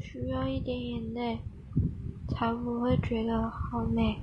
[0.00, 1.38] 需要一点眼泪
[2.28, 4.18] 才不会觉得好美。